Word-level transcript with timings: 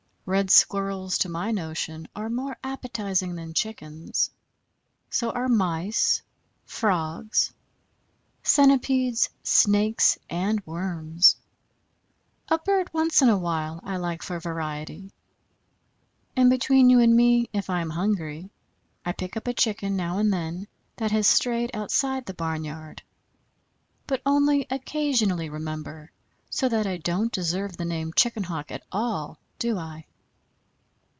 Red 0.27 0.49
Squirrels, 0.49 1.17
to 1.17 1.29
my 1.29 1.51
notion, 1.51 2.07
are 2.15 2.29
more 2.29 2.55
appetizing 2.63 3.35
than 3.35 3.53
Chickens; 3.53 4.29
so 5.09 5.29
are 5.31 5.49
Mice, 5.49 6.21
Frogs, 6.63 7.51
Centipedes, 8.41 9.29
Snakes, 9.43 10.17
and 10.29 10.65
Worms. 10.65 11.35
A 12.47 12.57
bird 12.59 12.93
once 12.93 13.21
in 13.21 13.27
a 13.27 13.37
while 13.37 13.81
I 13.83 13.97
like 13.97 14.23
for 14.23 14.39
variety, 14.39 15.11
and 16.33 16.49
between 16.49 16.89
you 16.89 17.01
and 17.01 17.13
me, 17.13 17.49
if 17.51 17.69
I 17.69 17.81
am 17.81 17.89
hungry, 17.89 18.49
I 19.03 19.11
pick 19.11 19.35
up 19.35 19.49
a 19.49 19.53
chicken 19.53 19.97
now 19.97 20.17
and 20.17 20.31
then, 20.31 20.69
that 20.95 21.11
has 21.11 21.27
strayed 21.27 21.71
outside 21.73 22.25
the 22.25 22.33
barnyard. 22.33 23.01
But 24.07 24.21
only 24.25 24.65
occasionally, 24.69 25.49
remember, 25.49 26.09
so 26.49 26.69
that 26.69 26.87
I 26.87 26.95
don't 26.97 27.33
deserve 27.33 27.75
the 27.75 27.83
name 27.85 28.09
of 28.09 28.15
Chicken 28.15 28.43
Hawk 28.43 28.71
at 28.71 28.83
all, 28.93 29.37
do 29.59 29.77
I? 29.77 30.05